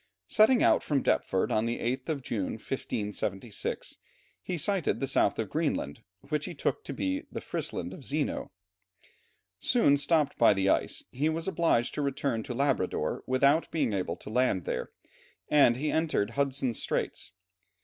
Setting 0.25 0.63
out 0.63 0.81
from 0.81 1.03
Deptford 1.03 1.51
on 1.51 1.67
the 1.67 1.77
8th 1.77 2.09
of 2.09 2.23
June, 2.23 2.53
1576, 2.53 3.99
he 4.41 4.57
sighted 4.57 4.99
the 4.99 5.07
south 5.07 5.37
of 5.37 5.51
Greenland, 5.51 6.01
which 6.27 6.45
he 6.45 6.55
took 6.55 6.83
for 6.83 6.93
the 6.93 7.23
Frisland 7.35 7.93
of 7.93 8.03
Zeno. 8.03 8.49
Soon 9.59 9.97
stopped 9.97 10.39
by 10.39 10.55
the 10.55 10.69
ice, 10.69 11.03
he 11.11 11.29
was 11.29 11.47
obliged 11.47 11.93
to 11.93 12.01
return 12.01 12.41
to 12.41 12.55
Labrador 12.55 13.23
without 13.27 13.69
being 13.69 13.93
able 13.93 14.15
to 14.15 14.31
land 14.31 14.65
there, 14.65 14.89
and 15.49 15.75
he 15.77 15.91
entered 15.91 16.31
Hudson's 16.31 16.81
Straits. 16.81 17.29